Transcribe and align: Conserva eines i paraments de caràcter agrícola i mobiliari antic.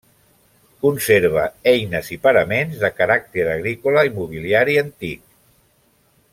Conserva 0.85 1.43
eines 1.73 2.09
i 2.15 2.17
paraments 2.23 2.81
de 2.85 2.91
caràcter 3.01 3.47
agrícola 3.59 4.07
i 4.09 4.13
mobiliari 4.19 4.81
antic. 4.87 5.25